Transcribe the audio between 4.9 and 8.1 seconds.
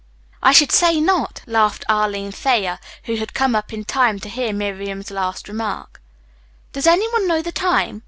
last remark. "Does any one know the time?"